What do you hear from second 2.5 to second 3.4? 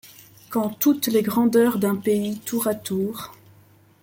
à tour